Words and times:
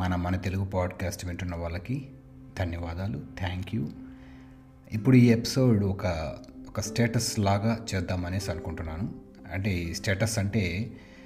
మన 0.00 0.16
మన 0.16 0.36
తెలుగు 0.36 0.64
పాడ్కాస్ట్ 0.64 1.26
వింటున్న 1.26 1.56
వాళ్ళకి 1.56 2.08
ధన్యవాదాలు. 2.58 3.20
థ్యాంక్ 3.38 3.74
యూ 3.74 3.88
ఇప్పుడు 4.92 5.16
ఈ 5.16 5.26
ఎపిసోడ్ 5.26 5.84
ఒక 5.84 6.36
ఒక 6.68 6.80
స్టేటస్ 6.80 7.38
లాగా 7.38 7.86
చేద్దామనేసి 7.94 8.50
అనుకుంటున్నాను. 8.50 9.14
అంటే 9.52 9.74
ఈ 9.74 9.94
స్టేటస్ 9.94 10.38
అంటే 10.38 10.68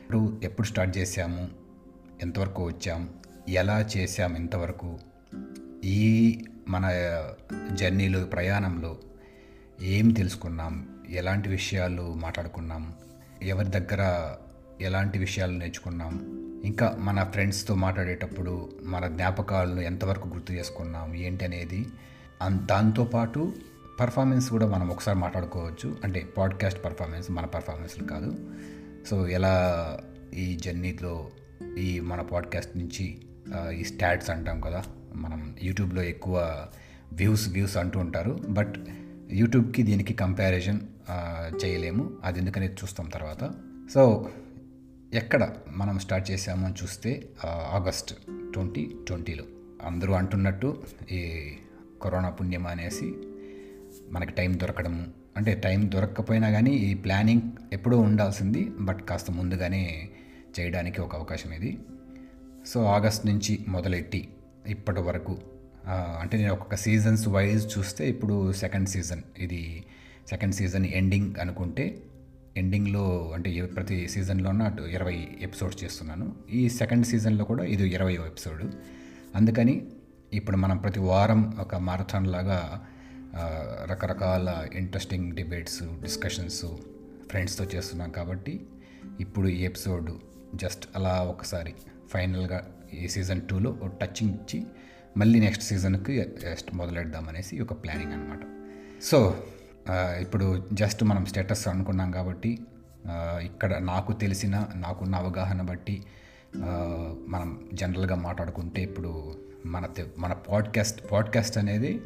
ఇప్పుడు 0.03 0.41
ఎప్పుడు 0.43 0.67
స్టార్ట్ 0.67 0.99
చేసాము 0.99 1.49
ఎంతవరకు 2.23 2.65
వచ్చాం 2.65 3.09
ఎలా 3.49 3.89
చేసాం 3.97 4.37
ఇంతవరకు 4.37 4.99
ఈ 5.85 6.39
మన 6.69 6.91
జర్నీలో 7.73 8.25
ప్రయాణంలో 8.25 8.99
ఏం 9.83 10.11
తెలుసుకున్నాం 10.11 10.99
ఎలాంటి 11.11 11.49
విషయాలు 11.49 12.15
మాట్లాడుకున్నాం 12.15 12.95
ఎవరి 13.43 13.69
దగ్గర 13.69 14.35
ఎలాంటి 14.81 15.19
విషయాలు 15.19 15.53
నేర్చుకున్నాం? 15.53 16.41
ఇంకా 16.65 16.97
మన 17.01 17.25
ఫ్రెండ్స్తో 17.25 17.75
మాట్లాడేటప్పుడు 17.75 18.71
మన 18.83 19.07
జ్ఞాపకాలను 19.07 19.81
ఎంతవరకు 19.81 20.29
గుర్తు 20.29 20.53
చేసుకున్నాం? 20.53 21.15
ఏంటి 21.15 21.45
అనేది? 21.45 21.87
దాంతోపాటు 22.51 23.53
పర్ఫార్మెన్స్ 24.01 24.51
కూడా 24.51 24.67
మనం 24.67 24.89
ఒకసారి 24.89 25.19
మాట్లాడుకోవచ్చు. 25.19 25.97
అంటే 26.05 26.29
పాడ్కాస్ట్ 26.39 26.85
పర్ఫార్మెన్స్ 26.85 27.31
మన 27.31 27.47
పర్ఫార్మెన్స్లు 27.47 28.07
కాదు. 28.07 28.51
సో 29.07 29.29
ఎలా 29.29 29.99
ఈ 30.35 30.57
జర్నీలో 30.57 31.31
ఈ 31.79 32.01
మన 32.01 32.21
పాడ్కాస్ట్ 32.21 32.77
నుంచి 32.77 33.19
ఈ 33.81 33.85
స్టాట్స్ 33.85 34.31
అంటాం 34.31 34.61
కదా? 34.61 34.85
మనం 35.15 35.57
యూట్యూబ్లో 35.63 36.03
ఎక్కువ 36.03 36.67
వ్యూస్ 37.13 37.49
వ్యూస్ 37.49 37.77
అంటూ 37.77 38.01
ఉంటారు. 38.01 38.41
బట్ 38.49 38.75
యూట్యూబ్కి 39.31 39.83
దీనికి 39.83 40.15
కంపారిజన్ 40.15 40.81
చేయలేము. 41.65 42.11
అది 42.25 42.39
ఎందుకని 42.39 42.67
చూస్తాం 42.67 43.09
తర్వాత. 43.09 43.51
సో 43.95 44.31
ఎక్కడ 45.15 45.51
మనం 45.71 45.99
స్టార్ట్ 45.99 46.31
చేసామో 46.31 46.69
చూస్తే 46.69 47.11
ఆగస్ట్ 47.47 48.15
ట్వంటీ 48.53 48.83
ట్వంటీలో. 49.07 49.45
అందరూ 49.85 50.13
అంటున్నట్టు 50.13 50.83
ఈ 51.13 51.21
కరోనా 52.03 52.31
పుణ్యం 52.31 52.67
అనేసి 52.67 53.13
మనకి 54.11 54.33
టైం 54.33 54.61
దొరకడము 54.61 55.03
అంటే 55.37 55.55
టైం 55.55 55.91
దొరకకపోయినా 55.95 56.51
కానీ 56.51 56.71
ఈ 56.71 56.95
ప్లానింగ్ 56.95 57.43
ఎప్పుడూ 57.73 57.99
ఉండాల్సింది 57.99 58.63
బట్ 58.81 59.03
కాస్త 59.03 59.31
ముందుగానే 59.31 60.09
చేయడానికి 60.61 61.01
ఒక 61.01 61.17
అవకాశం 61.17 61.53
ఇది. 61.53 61.79
సో 62.67 62.85
ఆగస్ట్ 62.85 63.27
నుంచి 63.27 63.59
మొదలెట్టి 63.69 64.29
ఇప్పటి 64.67 65.01
వరకు 65.01 65.39
అంటే 66.21 66.39
నేను 66.39 66.53
ఒక్కొక్క 66.53 66.77
సీజన్స్ 66.77 67.29
వైజ్ 67.29 67.79
చూస్తే 67.79 68.09
ఇప్పుడు 68.09 68.53
సెకండ్ 68.53 68.89
సీజన్ 68.89 69.23
ఇది 69.39 69.85
సెకండ్ 70.29 70.55
సీజన్ 70.55 70.87
ఎండింగ్ 70.87 71.35
అనుకుంటే 71.41 71.85
ఎండింగ్లో 72.57 73.33
అంటే 73.35 73.67
ప్రతి 73.67 74.09
సీజన్లోనూ 74.09 74.65
అటు 74.65 74.83
ఇరవై 74.83 75.29
ఎపిసోడ్స్ 75.41 75.85
చేస్తున్నాను. 75.85 76.37
ఈ 76.51 76.69
సెకండ్ 76.69 77.07
సీజన్లో 77.07 77.45
కూడా 77.45 77.65
ఇది 77.65 77.89
ఇరవై 77.89 78.15
ఎపిసోడ్. 78.15 78.75
అందుకని 79.35 79.87
ఇప్పుడు 80.33 80.57
మనం 80.57 80.77
ప్రతి 80.77 81.01
వారం 81.01 81.59
ఒక 81.59 81.75
మారథాన్ 81.75 82.27
లాగా 82.27 82.87
రకరకాల 83.91 84.67
ఇంట్రెస్టింగ్ 84.75 85.33
డిబేట్స్ 85.33 85.83
డిస్కషన్స్ 85.83 86.65
ఫ్రెండ్స్తో 87.31 87.65
చేస్తున్నాం 87.65 88.11
కాబట్టి 88.11 88.67
ఇప్పుడు 89.21 89.49
ఈ 89.49 89.65
ఎపిసోడ్ 89.65 90.11
జస్ట్ 90.55 90.89
అలా 90.97 91.23
ఒకసారి 91.23 91.75
ఫైనల్గా 92.09 92.75
ఈ 93.01 93.09
సీజన్ 93.09 93.41
టూలో 93.49 93.79
టచింగ్ 94.03 94.35
ఇచ్చి 94.35 94.67
మళ్ళీ 95.17 95.41
నెక్స్ట్ 95.41 95.65
సీజన్కి 95.65 96.25
జస్ట్ 96.43 96.75
మొదలెడదామనేసి 96.75 97.61
ఒక 97.61 97.85
ప్లానింగ్ 97.85 98.13
అనమాట 98.13 98.41
సో 99.03 99.45
ఇప్పుడు 99.93 100.69
జస్ట్ 100.73 101.05
మనం 101.05 101.25
స్టేటస్ 101.25 101.69
అనుకున్నాం 101.69 102.11
కాబట్టి 102.11 102.59
ఇక్కడ 103.41 103.79
నాకు 103.79 104.13
తెలిసిన 104.13 104.67
నాకున్న 104.75 105.17
అవగాహన 105.17 105.63
బట్టి 105.63 106.05
మనం 107.29 107.69
జనరల్గా 107.75 108.15
మాట్లాడుకుంటే 108.15 108.83
ఇప్పుడు 108.83 109.39
మన 109.67 109.89
మన 110.19 110.33
పాడ్కాస్ట్ 110.33 111.13
పాడ్కాస్ట్ 111.13 111.59
అనేది 111.59 112.01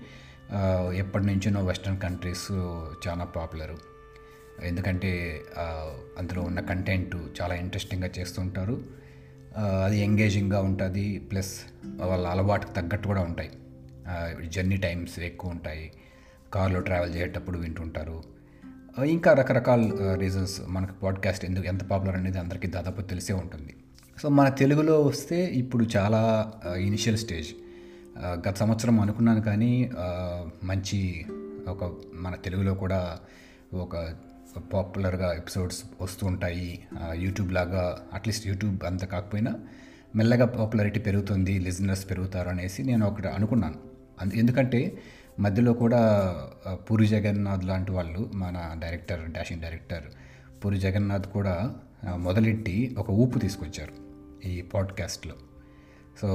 ఎప్పటి 0.95 1.27
నుంచో 1.27 1.65
వెస్ట్రన్ 1.65 2.01
కంట్రీస్ 2.01 2.53
చాలా 3.09 3.25
పాపులరు 3.25 3.79
ఎందుకంటే 4.63 5.41
అందులో 6.19 6.43
ఉన్న 6.43 6.61
కంటెంట్ 6.61 7.17
చాలా 7.43 7.55
ఇంట్రెస్టింగ్గా 7.55 8.11
చేస్తుంటారు. 8.19 8.83
అది 9.57 10.01
ఎంగేజింగ్గా 10.01 10.61
ఉంటుంది 10.61 11.19
ప్లస్ 11.19 11.61
వాళ్ళ 11.87 12.27
అలవాటుకు 12.27 12.73
తగ్గట్టు 12.73 13.07
కూడా 13.07 13.21
ఉంటాయి. 13.21 13.51
జర్నీ 14.49 14.77
టైమ్స్ 14.77 15.19
ఎక్కువ 15.19 15.51
ఉంటాయి. 15.51 15.93
కార్లో 16.53 16.81
ట్రావెల్ 16.81 17.15
చేసేటప్పుడు 17.15 17.59
వింటుంటారు. 17.59 18.23
ఇంకా 19.05 19.33
రకరకాల 19.33 20.15
రీజన్స్ 20.19 20.61
మనకు 20.69 20.93
పాడ్కాస్ట్ 20.93 21.45
ఎందుకు 21.45 21.67
ఎంత 21.67 21.85
పాపులర్ 21.85 22.17
అనేది 22.17 22.39
అందరికీ 22.39 22.69
దాదాపు 22.69 23.01
తెలిసే 23.03 23.33
ఉంటుంది. 23.33 23.75
సో 24.23 24.29
మన 24.29 24.49
తెలుగులో 24.49 25.03
వస్తే 25.03 25.45
ఇప్పుడు 25.45 25.87
చాలా 25.97 26.53
ఇనిషియల్ 26.77 27.19
స్టేజ్ 27.19 27.49
గత 28.19 28.57
సంవత్సరం 28.57 29.01
అనుకున్నాను 29.01 29.41
కానీ 29.41 29.91
మంచి 30.65 31.27
ఒక 31.69 31.93
మన 32.15 32.35
తెలుగులో 32.35 32.75
కూడా 32.75 33.19
ఒక 33.75 33.97
పాపులర్గా 34.73 35.33
ఎపిసోడ్స్ 35.33 35.85
వస్తూ 36.01 36.27
ఉంటాయి. 36.27 36.81
యూట్యూబ్ 37.13 37.53
లాగా 37.53 37.99
అట్లీస్ట్ 38.15 38.47
యూట్యూబ్ 38.47 38.85
అంత 38.85 39.05
కాకపోయినా 39.05 39.55
మెల్లగా 40.17 40.47
పాపులారిటీ 40.47 41.01
పెరుగుతుంది 41.01 41.59
లిజనర్స్ 41.59 42.11
పెరుగుతారు 42.11 42.49
అనేసి 42.49 42.83
నేను 42.83 43.07
ఒకటి 43.07 43.29
అనుకున్నాను. 43.29 43.75
అందు 44.21 44.35
ఎందుకంటే 44.35 44.99
మధ్యలో 45.39 45.73
కూడా 45.73 46.35
పూరి 46.91 47.07
జగన్నాథ్ 47.07 47.65
లాంటి 47.65 47.93
వాళ్ళు 47.93 48.31
మన 48.35 48.77
director 48.79 49.31
dashing 49.31 49.63
director 49.63 50.03
Puri 50.65 50.79
Jagannadh 50.79 51.27
కూడా 51.27 51.75
మొదలెట్టి 52.17 52.95
ఒక 52.99 53.11
ఊపు 53.11 53.39
తీసుకొచ్చారు 53.39 53.93
ఈ 54.49 54.63
పాడ్కాస్ట్లో. 54.63 55.35
సో 56.21 56.29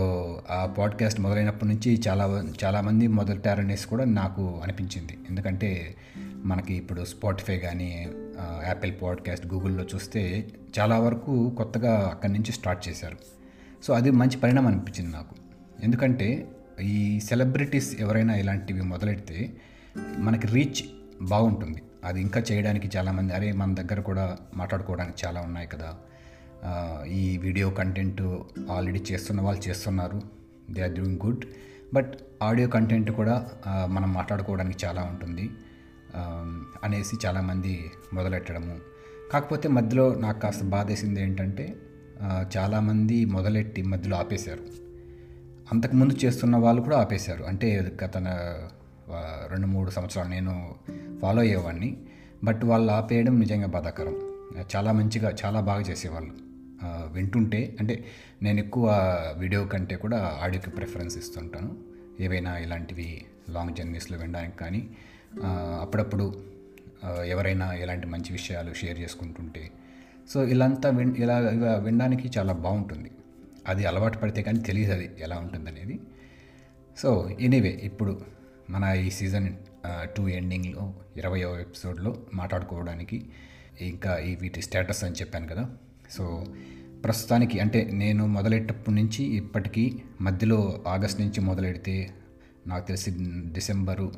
ఆ 0.52 0.66
పాడ్కాస్ట్ 0.66 1.20
మొదలైనప్పటి 1.20 1.66
నుంచి 1.66 2.02
చాలా 2.08 2.44
చాలామంది 2.64 3.08
మొదలెట్టారనేసి 3.08 3.88
కూడా 3.88 4.06
నాకు 4.06 4.60
అనిపించింది. 4.64 5.18
ఎందుకంటే 5.30 5.96
మనకి 6.36 6.74
ఇప్పుడు 6.74 7.06
స్పాటిఫై 7.06 7.58
కానీ 7.58 8.08
యాపిల్ 8.68 8.94
పాడ్కాస్ట్ 9.02 9.48
గూగుల్లో 9.54 9.84
చూస్తే 9.96 10.52
చాలా 10.80 11.00
వరకు 11.00 11.50
కొత్తగా 11.58 12.08
అక్కడి 12.08 12.34
నుంచి 12.34 12.52
స్టార్ట్ 12.52 12.90
చేశారు. 12.90 13.18
సో 13.84 13.94
అది 13.94 14.12
మంచి 14.12 14.38
పరిణామం 14.38 14.68
అనిపించింది 14.68 15.12
నాకు. 15.12 15.36
ఎందుకంటే 15.84 16.48
ఈ 16.82 17.20
సెలబ్రిటీస్ 17.20 18.00
ఎవరైనా 18.00 18.36
ఇలాంటివి 18.36 18.82
మొదలెడితే 18.82 19.54
మనకి 20.18 20.48
రీచ్ 20.48 20.82
బాగుంటుంది. 21.26 21.82
అది 22.04 22.22
ఇంకా 22.22 22.44
చేయడానికి 22.52 22.98
చాలామంది 22.98 23.34
అరే 23.34 23.52
మన 23.52 23.74
దగ్గర 23.74 24.02
కూడా 24.02 24.38
మాట్లాడుకోవడానికి 24.56 25.26
చాలా 25.26 25.42
ఉన్నాయి 25.42 25.68
కదా. 25.68 25.96
ఈ 27.06 27.38
వీడియో 27.38 27.70
కంటెంట్ 27.70 28.22
ఆల్రెడీ 28.72 29.02
చేస్తున్న 29.12 29.42
వాళ్ళు 29.42 29.70
చేస్తున్నారు. 29.70 30.22
They 30.70 30.82
are 30.82 30.92
doing 30.92 31.20
good. 31.26 31.46
But 31.94 32.14
audio 32.44 32.68
content 32.68 33.12
కూడా 33.12 33.50
మనం 33.86 34.14
మాట్లాడుకోవడానికి 34.14 34.86
చాలా 34.86 35.02
ఉంటుంది. 35.04 35.50
అనేసి 36.84 37.16
చాలామంది 37.26 37.92
మొదలెట్టడము. 38.14 38.78
కాకపోతే 39.34 39.70
మధ్యలో 39.70 40.16
నాకు 40.16 40.40
కాస్త 40.40 40.64
బాధేసింది 40.64 41.22
ఏంటంటే 41.22 41.76
చాలామంది 42.58 43.26
మొదలెట్టి 43.26 43.82
మధ్యలో 43.82 44.18
ఆపేశారు. 44.18 44.83
అంతకుముందు 45.74 46.14
చేస్తున్న 46.26 46.56
వాళ్ళు 46.58 46.82
కూడా 46.82 46.98
ఆపేశారు. 46.98 47.44
అంటే 47.44 47.68
గత 48.04 48.18
రెండు 49.52 49.68
మూడు 49.68 49.90
సంవత్సరాలు 49.90 50.30
నేను 50.30 50.76
ఫాలో 51.22 51.42
అయ్యేవాడిని. 51.42 51.98
బట్ 52.44 52.62
వాళ్ళు 52.66 52.92
ఆపేయడం 52.92 53.40
నిజంగా 53.40 53.68
బాధాకరం. 53.68 54.16
చాలా 54.76 54.92
మంచిగా 54.92 55.30
చాలా 55.46 55.60
బాగా 55.60 55.82
చేసేవాళ్ళు. 55.82 56.34
వింటుంటే 57.14 57.76
అంటే 57.80 58.06
నేను 58.44 58.60
ఎక్కువ 58.60 58.88
వీడియో 59.38 59.66
కంటే 59.66 59.96
కూడా 59.96 60.20
ఆడియోకి 60.44 60.70
ప్రిఫరెన్స్ 60.70 61.18
ఇస్తుంటాను. 61.18 61.72
ఏవైనా 62.20 62.58
ఇలాంటివి 62.58 63.26
లాంగ్ 63.50 63.76
జర్నీస్లో 63.76 64.18
వినడానికి 64.18 64.58
కానీ 64.58 64.82
అప్పుడప్పుడు 65.82 66.26
ఎవరైనా 67.26 67.74
ఎలాంటి 67.74 68.08
మంచి 68.08 68.32
విషయాలు 68.32 68.74
షేర్ 68.74 69.00
చేసుకుంటుంటే. 69.00 69.64
సో 70.30 70.44
ఇలాంతా 70.44 70.90
విన్ 70.90 71.16
ఇలా 71.18 71.38
ఇలా 71.50 71.74
వినడానికి 71.76 72.32
చాలా 72.38 72.54
బాగుంటుంది. 72.54 73.12
అది 73.68 73.86
అలవాటు 73.86 74.18
పడితే 74.18 74.42
కానీ 74.42 74.60
తెలియదు 74.60 74.94
అది 74.94 75.12
ఎలా 75.20 75.38
ఉంటుందనేది. 75.38 76.00
సో 76.98 77.30
ఎనీవే 77.40 77.80
ఇప్పుడు 77.84 78.22
మన 78.70 78.84
ఈ 78.98 79.10
సీజన్ 79.10 79.54
టూ 80.18 80.28
ఎండింగ్లో 80.28 80.94
ఇరవయో 81.18 81.60
ఎపిసోడ్లో 81.60 82.18
మాట్లాడుకోవడానికి 82.34 83.26
ఇంకా 83.82 84.18
ఈ 84.18 84.36
వీటి 84.36 84.62
స్టేటస్ 84.62 85.04
అని 85.04 85.16
చెప్పాను 85.16 85.48
కదా. 85.48 85.70
సో 86.12 86.46
ప్రస్తుతానికి 87.04 87.60
అంటే 87.60 87.90
నేను 87.94 88.28
మొదలెట్టప్పటి 88.28 88.92
నుంచి 88.92 89.24
ఇప్పటికీ 89.24 90.02
మధ్యలో 90.22 90.84
ఆగస్ట్ 90.88 91.22
నుంచి 91.22 91.42
మొదలెడితే 91.42 92.10
నాకు 92.68 92.88
తెలిసి 92.88 93.12
డిసెంబరు 93.54 94.12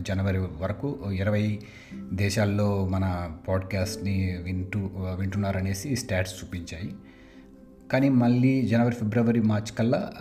జనవరి 0.00 0.38
వరకు 0.38 1.12
ఇరవై 1.12 1.60
దేశాల్లో 2.12 2.88
మన 2.88 3.36
పాడ్కాస్ట్ని 3.48 4.36
వింటూ 4.42 4.90
వింటున్నారనేసి 5.18 5.96
స్టాట్స్ 5.96 6.44
చూపించాయి. 6.44 6.92
కానీ 7.92 8.08
మళ్ళీ 8.08 8.62
జనవరి 8.62 8.94
ఫిబ్రవరి 8.94 9.40
మార్చ్ 9.40 9.78
కల్లా 9.78 10.12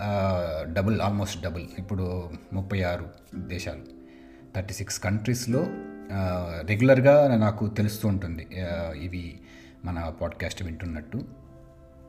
డబుల్ 0.73 1.01
ఆల్మోస్ట్ 1.01 1.41
డబుల్. 1.41 1.63
ఇప్పుడు 1.79 2.29
ముప్పై 2.53 2.81
ఆరు 2.81 3.05
దేశాలు 3.35 3.81
థర్టీ 4.55 4.73
సిక్స్ 4.73 4.99
కంట్రీస్లో 4.99 5.65
రెగ్యులర్గా 6.67 7.35
నాకు 7.37 7.67
తెలుస్తూ 7.67 8.07
ఉంటుంది. 8.07 8.47
ఇవి 8.99 9.39
మన 9.85 10.13
పాడ్కాస్ట్ 10.21 10.63
వింటున్నట్టు. 10.63 11.21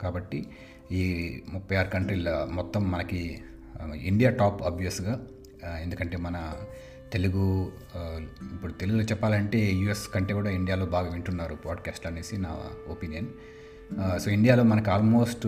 కాబట్టి 0.03 0.47
ఈ 0.93 1.03
ముప్పై 1.49 1.77
ఆరు 1.77 1.89
కంట్రీల 1.89 2.47
మొత్తం 2.51 2.91
మనకి 2.91 3.43
ఇండియా 4.03 4.31
టాప్ 4.31 4.63
అబ్వియస్గా 4.63 5.21
ఎందుకంటే 5.81 6.17
మన 6.17 6.55
తెలుగు 7.13 7.73
ఇప్పుడు 8.55 8.73
తెలుగులో 8.73 9.03
చెప్పాలంటే 9.03 9.59
యూఎస్ 9.73 10.09
కంటే 10.15 10.35
కూడా 10.35 10.51
ఇండియాలో 10.51 10.87
బాగా 10.87 11.11
వింటున్నారు 11.11 11.55
పాడ్కాస్ట్ 11.55 12.07
అనేసి 12.07 12.37
నా 12.37 12.57
ఒపీనియన్. 12.89 13.27
సో 14.19 14.31
ఇండియాలో 14.31 14.63
మనకు 14.63 14.91
ఆల్మోస్ట్ 14.91 15.47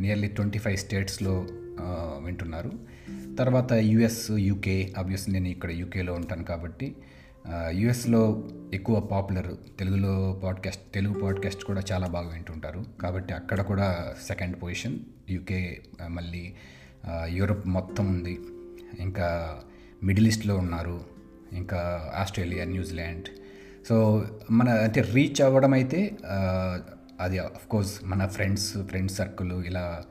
నియర్లీ 0.00 0.28
ట్వంటీ 0.28 0.58
ఫైవ్ 0.58 0.76
స్టేట్స్లో 0.76 1.46
వింటున్నారు. 2.24 2.72
తర్వాత 3.38 3.72
యుఎస్ 3.72 4.30
యూకే 4.30 4.92
ఆబ్వియస్ 4.98 5.30
నేను 5.30 5.48
ఇక్కడ 5.48 5.70
యూకేలో 5.70 6.14
ఉంటాను 6.14 6.44
కాబట్టి 6.44 6.96
యుఎస్లో 7.70 8.48
ఎక్కువ 8.74 9.00
పాపులర్ 9.00 9.78
తెలుగులో 9.78 10.40
పాడ్కాస్ట్ 10.44 10.94
తెలుగు 10.94 11.20
పాడ్కాస్ట్ 11.20 11.64
కూడా 11.64 11.82
చాలా 11.92 12.06
బాగా 12.06 12.28
వింటుంటారు. 12.28 12.84
కాబట్టి 13.02 13.34
అక్కడ 13.34 13.60
కూడా 13.60 14.14
సెకండ్ 14.26 14.62
పొజిషన్ 14.62 14.98
యూకే 15.30 15.82
మళ్ళీ 16.08 16.54
యూరప్ 17.26 17.66
మొత్తం 17.66 18.06
ఉంది. 18.08 18.38
ఇంకా 19.00 19.58
మిడిల్ 20.04 20.26
ఈస్ట్లో 20.26 20.56
ఉన్నారు. 20.56 21.16
ఇంకా 21.52 22.12
ఆస్ట్రేలియా 22.14 22.64
న్యూజిలాండ్ 22.64 23.24
సో 23.88 24.24
మన 24.50 24.68
అంటే 24.68 25.00
రీచ్ 25.00 25.42
అవ్వడం 25.42 25.72
అయితే 25.72 26.10
అది 27.20 27.40
కోర్స్ 27.70 28.04
మన 28.04 28.26
ఫ్రెండ్స్ 28.26 28.86
ఫ్రెండ్స్ 28.86 29.16
సర్కిల్ 29.16 29.52
ఇలా 29.52 30.02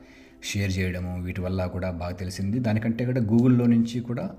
షేర్ 0.44 0.78
చేయడము 0.78 1.22
వీటి 1.22 1.40
వల్ల 1.40 1.66
కూడా 1.66 1.90
బాగా 1.90 2.12
తెలిసింది. 2.12 2.58
దానికంటే 2.58 3.04
కూడా 3.04 3.20
గూగుల్లో 3.20 3.66
నుంచి 3.66 4.00
కూడా 4.00 4.34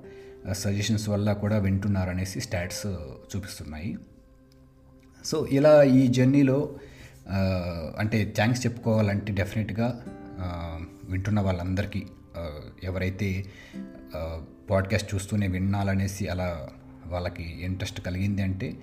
సజెషన్స్ 0.51 1.09
వల్ల 1.09 1.33
కూడా 1.33 1.57
వింటున్నారనేసి 1.57 2.41
స్టాట్స్ 2.41 2.87
చూపిస్తున్నాయి. 3.35 3.97
సో 5.25 5.47
ఇలా 5.51 5.83
ఈ 5.83 6.07
జర్నీలో 6.07 6.75
అంటే 7.97 8.33
థ్యాంక్స్ 8.35 8.65
చెప్పుకోవాలంటే 8.65 9.33
డెఫినెట్గా 9.33 10.05
వింటున్న 11.09 11.39
వాళ్ళందరికీ 11.39 12.03
ఎవరైతే 12.83 13.45
పాడ్కాస్ట్ 14.69 15.15
చూస్తూనే 15.15 15.47
వినాలనేసి 15.47 16.27
అలా 16.27 16.69
వాళ్ళకి 17.07 17.43
ఇంట్రెస్ట్ 17.43 18.01
కలిగింది 18.01 18.41
అంటే 18.41 18.77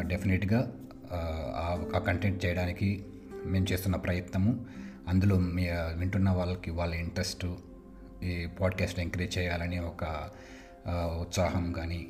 డెఫినెట్గా 0.00 0.72
ఆ 1.94 1.98
కంటెంట్ 2.06 2.44
చేయడానికి 2.44 3.04
మేము 3.48 3.66
చేస్తున్న 3.72 3.96
ప్రయత్నము. 3.96 4.52
అందులో 5.08 5.38
మీ 5.50 5.64
వింటున్న 5.96 6.30
వాళ్ళకి 6.30 6.70
వాళ్ళ 6.70 6.94
ఇంట్రెస్ట్ 6.94 7.44
ఈ 8.22 8.32
పాడ్కాస్ట్ 8.60 9.00
ఎంకరేజ్ 9.00 9.38
చేయాలని 9.38 9.78
ఒక 9.84 10.04
ఉత్సాహం 11.20 11.72
కానీ 11.72 12.00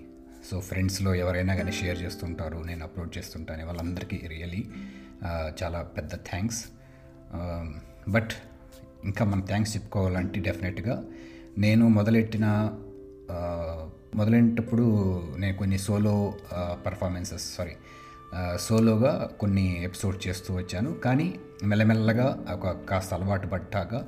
సో 0.51 0.61
ఫ్రెండ్స్లో 0.61 1.15
ఎవరైనా 1.15 1.55
కానీ 1.55 1.73
షేర్ 1.73 2.03
చేస్తుంటారు 2.03 2.59
నేను 2.59 2.85
అప్లోడ్ 2.85 3.19
చేస్తుంటాను 3.19 3.67
వాళ్ళందరికీ 3.67 4.27
రియలీ 4.27 4.61
చాలా 5.63 5.83
పెద్ద 5.97 6.15
థ్యాంక్స్. 6.29 6.61
బట్ 8.09 8.33
ఇంకా 9.05 9.25
మనం 9.25 9.41
థ్యాంక్స్ 9.41 9.77
చెప్పుకోవాలంటే 9.77 10.41
డెఫినెట్గా 10.41 10.95
నేను 11.59 11.89
మొదలెట్టిన 11.89 12.47
ఆ, 13.31 13.39
మొదలైనప్పుడు 14.15 14.85
నేను 15.37 15.57
కొన్ని 15.57 15.79
సోలో 15.79 16.15
పర్ఫార్మెన్సెస్ 16.87 17.55
సారీ 17.55 17.75
సోలోగా 18.57 19.31
కొన్ని 19.41 19.85
ఎపిసోడ్ 19.85 20.29
చేస్తూ 20.29 20.55
వచ్చాను. 20.55 20.95
కానీ 20.95 21.35
మెల్లమెల్లగా 21.65 22.45
ఒక 22.53 22.69
కాస్త 22.69 23.15
అలవాటు 23.15 23.47
పడ్డాక 23.47 24.05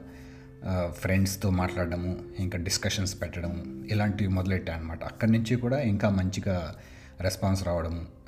ఫ్రెండ్స్తో 0.90 1.50
మాట్లాడడము 1.50 2.20
ఇంకా 2.38 2.58
డిస్కషన్స్ 2.58 3.22
పెట్టడం 3.22 3.52
ఇలాంటివి 3.90 4.30
మొదలెట్టాను 4.30 4.80
అనమాట 4.80 5.04
అక్కడి 5.04 5.32
నుంచి 5.32 5.56
కూడా 5.56 5.80
ఇంకా 5.80 6.10
మంచిగా 6.10 6.74
రెస్పాన్స్ 7.20 7.64
రావడము 7.64 8.20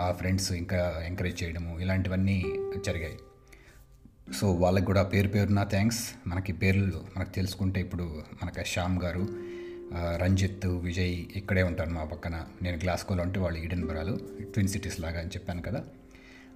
ఆ, 0.00 0.12
ఫ్రెండ్స్ 0.12 0.52
ఇంకా 0.52 1.02
ఎంకరేజ్ 1.06 1.42
చేయడము 1.42 1.80
ఇలాంటివన్నీ 1.80 2.44
జరిగాయి. 2.86 3.18
సో 4.40 4.52
వాళ్ళకి 4.52 4.86
కూడా 4.86 5.02
పేరు 5.02 5.28
పేరున 5.28 5.62
థ్యాంక్స్. 5.62 6.28
మనకి 6.28 6.52
పేర్లు 6.52 7.00
మనకు 7.16 7.30
తెలుసుకుంటే 7.30 7.80
ఇప్పుడు 7.80 8.22
మనకి 8.42 8.64
శ్యామ్ 8.68 9.02
గారు 9.02 9.28
రంజిత్ 9.94 10.66
విజయ్ 10.66 11.24
ఇక్కడే 11.36 11.62
ఉంటారు 11.62 11.90
మా 11.90 12.04
పక్కన. 12.04 12.44
నేను 12.62 12.76
గ్లాస్కోలో 12.76 13.22
ఉంటే 13.22 13.40
వాళ్ళు 13.40 13.58
ఈడెన్ 13.60 13.84
బరాలు 13.86 14.14
ట్విన్ 14.42 14.68
సిటీస్ 14.68 15.00
లాగా 15.00 15.20
అని 15.20 15.28
చెప్పాను 15.28 15.62
కదా. 15.62 15.84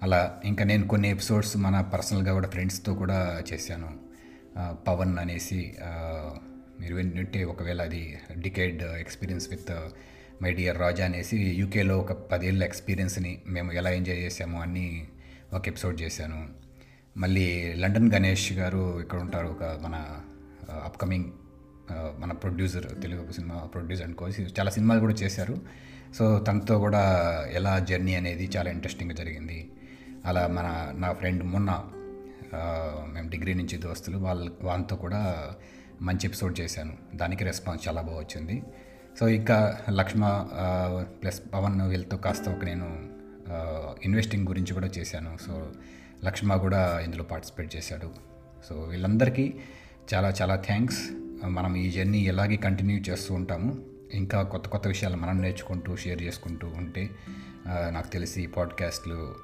అలా 0.02 0.40
ఇంకా 0.44 0.64
నేను 0.64 0.88
కొన్ని 0.88 1.10
ఎపిసోడ్స్ 1.10 1.56
మన 1.56 1.80
పర్సనల్గా 1.80 2.32
కూడా 2.32 2.48
ఫ్రెండ్స్తో 2.48 2.94
కూడా 2.94 3.42
చేశాను. 3.52 3.90
పవన్ 4.88 5.18
అనేసి 5.18 5.74
మీరు 6.80 6.94
వింటే 6.94 7.44
ఒకవేళ 7.44 7.82
అది 7.82 8.18
decade 8.38 8.82
experience 8.82 9.50
with 9.50 9.72
my 10.42 10.52
dear 10.52 10.78
Raja 10.78 11.04
అనేసి 11.04 11.36
యూకేలో 11.36 11.98
ఒక 11.98 12.12
పదేళ్ళ 12.12 12.64
ఎక్స్పీరియన్స్ని 12.64 13.38
మేము 13.46 13.72
ఎలా 13.72 13.90
ఎంజాయ్ 13.90 14.18
చేసామో 14.18 14.58
అని 14.60 15.06
ఒక 15.52 15.68
ఎపిసోడ్ 15.68 16.00
చేశాను. 16.00 16.48
మళ్ళీ 17.16 17.74
లండన్ 17.74 18.12
గణేష్ 18.12 18.52
గారు 18.52 19.00
ఇక్కడ 19.00 19.20
ఉంటారు 19.20 19.46
ఒక 19.46 19.64
మన 19.64 19.96
అప్కమింగ్ 20.84 21.24
మన 21.90 22.32
ప్రొడ్యూసర్ 22.32 23.02
తెలుగు 23.02 23.32
సినిమా 23.32 23.54
ప్రొడ్యూసర్ 23.54 24.06
అనుకోసి 24.06 24.42
చాలా 24.42 24.70
సినిమాలు 24.70 25.00
కూడా 25.00 25.14
చేశారు. 25.14 25.58
సో 26.14 26.38
తనతో 26.38 26.78
కూడా 26.78 27.02
ఎలా 27.52 27.78
జర్నీ 27.78 28.14
అనేది 28.14 28.50
చాలా 28.56 28.70
ఇంట్రెస్టింగ్గా 28.70 29.16
జరిగింది. 29.16 29.70
అలా 30.24 30.46
మన 30.46 30.92
నా 30.98 31.12
ఫ్రెండ్ 31.12 31.42
మొన్న 31.44 31.84
మేము 33.12 33.30
డిగ్రీ 33.30 33.54
నుంచి 33.54 33.78
దోస్తులు 33.78 34.18
వాళ్ళ 34.18 34.50
వాళ్ళతో 34.62 34.96
కూడా 34.96 35.54
మంచి 36.02 36.26
ఎపిసోడ్ 36.26 36.60
చేశాను. 36.60 36.94
దానికి 37.14 37.44
రెస్పాన్స్ 37.44 37.88
చాలా 37.88 38.02
బాగా 38.02 38.18
వచ్చింది. 38.18 38.62
సో 39.20 39.28
ఇంకా 39.28 39.78
లక్ష్మ 39.90 40.48
ప్లస్ 41.22 41.42
పవన్ 41.54 41.80
వీళ్ళతో 41.80 42.16
కాస్త 42.16 42.48
ఒక 42.48 42.64
నేను 42.64 42.88
ఇన్వెస్టింగ్ 44.04 44.48
గురించి 44.48 44.74
కూడా 44.74 44.86
చేశాను. 44.98 45.38
సో 45.46 45.72
లక్ష్మ 46.24 46.56
కూడా 46.56 47.00
ఇందులో 47.00 47.24
పార్టిసిపేట్ 47.24 47.76
చేశాడు. 47.76 48.10
సో 48.68 48.74
వీళ్ళందరికీ 48.80 49.54
చాలా 50.14 50.34
చాలా 50.42 50.56
థ్యాంక్స్ 50.56 51.10
మనం 51.44 51.76
ఈ 51.76 51.90
జర్నీ 51.90 52.18
ఎలాగే 52.18 52.56
కంటిన్యూ 52.56 52.98
చేస్తూ 52.98 53.34
ఉంటాము. 53.34 53.78
ఇంకా 54.14 54.42
కొత్త 54.42 54.68
కొత్త 54.68 54.88
విషయాలు 54.88 55.16
మనం 55.16 55.42
నేర్చుకుంటూ 55.42 55.96
షేర్ 55.96 56.22
చేసుకుంటూ 56.22 56.66
ఉంటే 56.66 57.10
నాకు 57.66 58.08
తెలిసి 58.08 58.46
పాడ్కాస్ట్లు 58.46 59.34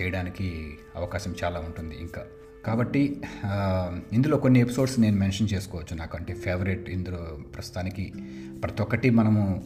చేయడానికి 0.00 0.78
అవకాశం 0.96 1.34
చాలా 1.44 1.60
ఉంటుంది 1.60 1.94
ఇంకా. 2.00 2.24
కాబట్టి 2.66 3.22
ఇందులో 4.12 4.38
కొన్ని 4.38 4.60
ఎపిసోడ్స్ 4.60 5.00
నేను 5.00 5.16
మెన్షన్ 5.16 5.48
చేసుకోవచ్చు. 5.52 5.96
నాకు 5.96 6.16
అంటే 6.16 6.34
ఫేవరెట్ 6.34 6.90
ఇందులో 6.90 7.38
ప్రస్తుతానికి 7.54 8.12
ప్రతి 8.62 8.82
ఒక్కటి 8.82 9.10
మనము 9.10 9.64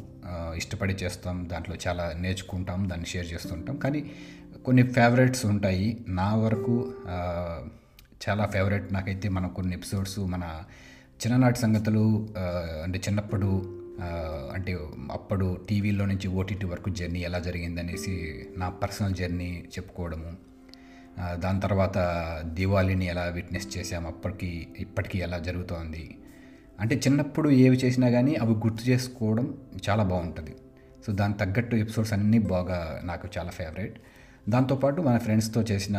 ఇష్టపడి 0.55 0.95
చేస్తాం 0.95 1.49
దాంట్లో 1.53 1.77
చాలా 1.89 2.15
నేర్చుకుంటాం 2.19 2.89
దాన్ని 2.91 3.07
షేర్ 3.07 3.33
చేస్తుంటాం. 3.33 3.77
కానీ 3.77 4.11
కొన్ని 4.65 4.83
ఫేవరెట్స్ 4.83 5.47
ఉంటాయి. 5.47 6.05
నా 6.09 6.35
వరకు 6.35 6.93
చాలా 8.29 8.47
ఫేవరెట్ 8.47 8.93
నాకైతే 8.93 9.29
మన 9.29 9.47
కొన్ని 9.47 9.75
ఎపిసోడ్స్ 9.77 10.19
మన 10.19 10.63
చిన్ననాటి 11.21 11.59
సంగతులు 11.59 12.03
అంటే 12.83 12.99
చిన్నప్పుడు 12.99 13.49
అంటే 14.55 14.73
అప్పుడు 15.11 15.47
టీవీలో 15.69 16.05
నుంచి 16.07 16.29
ఓటీటీ 16.29 16.67
వరకు 16.67 16.91
జర్నీ 16.91 17.21
ఎలా 17.21 17.39
జరిగిందనేసి 17.39 18.15
నా 18.59 18.69
పర్సనల్ 18.69 19.15
జర్నీ 19.15 19.65
చెప్పుకోవడము 19.77 20.31
దాని 21.35 21.61
తర్వాత 21.61 21.99
దివాళీని 22.47 23.07
ఎలా 23.07 23.25
విట్నెస్ 23.25 23.69
చేసాము 23.79 24.09
అప్పటికి 24.09 24.69
ఇప్పటికీ 24.79 25.19
ఎలా 25.19 25.39
జరుగుతోంది. 25.39 26.05
అంటే 26.81 26.95
చిన్నప్పుడు 26.97 27.49
ఏవి 27.65 27.77
చేసినా 27.77 28.11
కానీ 28.11 28.35
అవి 28.35 28.53
గుర్తు 28.53 28.83
చేసుకోవడం 28.91 29.47
చాలా 29.89 30.05
బాగుంటుంది. 30.05 30.55
సో 31.07 31.13
దానికి 31.13 31.39
తగ్గట్టు 31.39 31.77
ఎపిసోడ్స్ 31.77 32.13
అన్నీ 32.13 32.39
బాగా 32.39 33.01
నాకు 33.05 33.29
చాలా 33.39 33.51
ఫేవరెట్. 33.51 33.97
దాంతోపాటు 34.49 35.03
మన 35.03 35.19
ఫ్రెండ్స్తో 35.19 35.63
చేసిన 35.63 35.97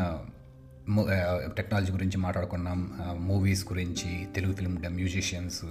టెక్నాలజీ 1.58 1.92
గురించి 1.92 2.18
మాట్లాడుకున్నాం 2.18 2.80
మూవీస్ 3.20 3.74
గురించి 3.74 4.28
తెలుగు 4.36 4.54
ఫిల్మ్ 4.54 4.78
మ్యూజిషియన్స్ 4.88 5.66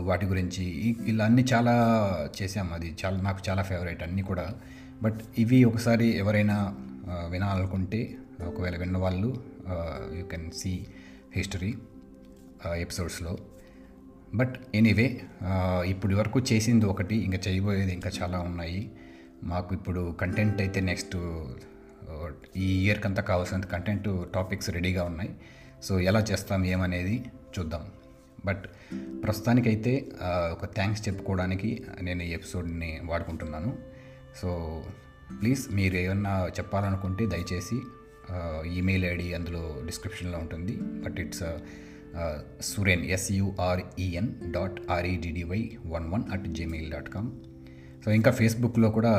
వాటి 0.00 0.26
గురించి. 0.26 0.64
ఇలా 1.06 1.24
అన్నీ 1.24 1.44
చాలా 1.52 1.74
చేసాం 2.42 2.72
అది 2.72 2.96
చాలా 3.04 3.20
నాకు 3.20 3.40
చాలా 3.48 3.62
ఫేవరెట్ 3.62 4.02
అన్నీ 4.02 4.22
కూడా. 4.22 4.54
బట్ 5.02 5.20
ఇవి 5.38 5.64
ఒకసారి 5.64 6.16
ఎవరైనా 6.16 6.56
వినాలనుకుంటే 7.30 8.14
ఒకవేళ 8.46 8.76
విన్న 8.76 8.98
వాళ్ళు 8.98 9.44
యూ 10.16 10.24
కెన్ 10.24 10.50
సీ 10.50 10.86
హిస్టరీ 11.36 11.74
ఎపిసోడ్స్లో 12.76 13.38
బట్ 14.34 14.54
ఎనీవే 14.74 15.22
ఇప్పటి 15.86 16.14
వరకు 16.14 16.40
చేసింది 16.40 16.86
ఒకటి 16.86 17.16
ఇంకా 17.16 17.38
చేయబోయేది 17.48 17.92
ఇంకా 17.92 18.10
చాలా 18.22 18.38
ఉన్నాయి. 18.40 18.90
మాకు 19.42 19.74
ఇప్పుడు 19.74 20.16
కంటెంట్ 20.20 20.60
అయితే 20.60 20.80
నెక్స్ట్ 20.80 21.16
ఈ 22.56 22.84
ఇయర్కి 22.84 23.06
అంతా 23.06 23.22
కావాల్సినంత 23.22 23.66
కంటెంట్ 23.66 24.08
టాపిక్స్ 24.34 24.70
రెడీగా 24.70 25.04
ఉన్నాయి. 25.04 25.30
సో 25.82 26.00
ఎలా 26.00 26.20
చేస్తాం 26.20 26.64
ఏమనేది 26.64 27.24
చూద్దాం. 27.58 27.84
బట్ 28.44 28.64
ప్రస్తుతానికైతే 29.24 29.92
ఒక 30.52 30.64
థ్యాంక్స్ 30.74 31.08
చెప్పుకోవడానికి 31.08 31.70
నేను 32.02 32.22
ఈ 32.22 32.32
ఎపిసోడ్ని 32.32 33.00
వాడుకుంటున్నాను. 33.04 33.78
సో 34.42 34.48
ప్లీజ్ 35.40 35.62
మీరు 35.74 35.94
ఏమన్నా 35.94 36.50
చెప్పాలనుకుంటే 36.58 37.26
దయచేసి 37.26 37.78
ఈమెయిల్ 38.78 39.04
ఐడి 39.04 39.34
అందులో 39.34 39.82
డిస్క్రిప్షన్లో 39.86 40.38
ఉంటుంది. 40.38 40.76
But 40.76 41.20
it's 41.20 41.44
Suren 42.60 43.04
S U R E N 43.04 44.52
dot 44.52 44.80
R E D D Y 44.90 45.78
one 45.86 46.06
one 46.12 46.24
at 46.32 46.46
Gmail 46.46 46.90
dot 46.90 47.08
com 47.08 47.30
so 48.04 48.10
ఇంకా 48.10 48.30
ఫేస్బుక్లో 48.30 48.90
కూడా 48.90 49.12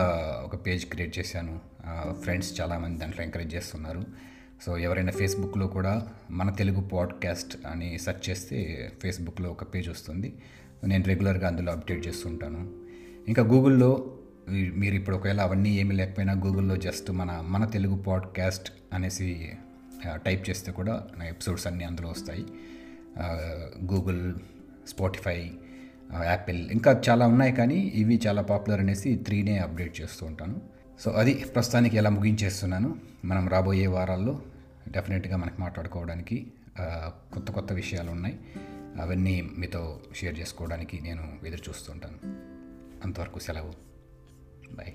ఒక 0.45 0.55
పేజ్ 0.67 0.85
క్రియేట్ 0.85 1.19
చేశాను. 1.19 1.76
ఫ్రెండ్స్ 2.21 2.61
చాలామంది 2.61 2.99
దాంట్లో 2.99 3.23
ఎంకరేజ్ 3.23 3.55
చేస్తున్నారు. 3.55 4.03
సో 4.65 4.77
ఎవరైనా 4.77 5.11
ఫేస్బుక్లో 5.11 5.67
కూడా 5.67 6.07
మన 6.31 6.51
తెలుగు 6.51 6.81
పాడ్కాస్ట్ 6.81 7.67
అని 7.67 7.99
సెర్చ్ 7.99 8.29
చేస్తే 8.29 8.91
ఫేస్బుక్లో 9.01 9.49
ఒక 9.49 9.75
పేజ్ 9.75 9.89
వస్తుంది. 9.89 10.33
నేను 10.87 11.03
రెగ్యులర్గా 11.03 11.47
అందులో 11.47 11.71
అప్డేట్ 11.71 12.07
చేస్తుంటాను. 12.07 12.71
ఇంకా 13.27 13.43
గూగుల్లో 13.43 14.17
మీరు 14.49 14.95
ఇప్పుడు 14.95 15.15
ఒకవేళ 15.15 15.41
అవన్నీ 15.41 15.69
ఏమీ 15.69 15.95
లేకపోయినా 15.95 16.33
గూగుల్లో 16.33 16.75
జస్ట్ 16.75 17.11
మన 17.11 17.43
మన 17.47 17.65
తెలుగు 17.65 17.95
పాడ్కాస్ట్ 17.95 18.71
అనేసి 18.93 19.49
టైప్ 20.25 20.49
చేస్తే 20.49 20.71
కూడా 20.71 21.07
నా 21.17 21.25
ఎపిసోడ్స్ 21.25 21.67
అన్నీ 21.67 21.83
అందులో 21.83 22.09
వస్తాయి. 22.09 22.45
గూగుల్ 23.93 24.33
స్పాటిఫై 24.87 25.51
యాపిల్ 26.23 26.71
ఇంకా 26.71 27.01
చాలా 27.09 27.27
ఉన్నాయి 27.27 27.53
కానీ 27.53 27.75
ఇవి 27.75 28.19
చాలా 28.27 28.41
పాపులర్ 28.41 28.79
అనేసి 28.79 29.15
త్రీనే 29.15 29.57
అప్డేట్ 29.57 30.01
చేస్తూ 30.01 30.25
ఉంటాను. 30.25 30.76
సో 30.99 31.11
అది 31.11 31.33
ప్రస్తుతానికి 31.33 31.97
ఎలా 31.97 32.09
ముగించేస్తున్నాను 32.09 32.99
మనం 33.25 33.47
రాబోయే 33.47 33.87
వారాల్లో 33.87 34.41
డెఫినెట్గా 34.87 35.37
మనకి 35.37 35.61
మాట్లాడుకోవడానికి 35.61 36.47
కొత్త 37.33 37.51
కొత్త 37.51 37.73
విషయాలు 37.73 38.11
ఉన్నాయి. 38.11 38.39
అవన్నీ 39.01 39.41
మీతో 39.57 39.99
షేర్ 40.15 40.39
చేసుకోవడానికి 40.39 41.01
నేను 41.01 41.39
ఎదురు 41.45 41.69
చూస్తుంటాను 41.69 42.17
అంతవరకు 43.03 43.39
సెలవు. 43.39 43.73
బాయ్. 44.73 44.93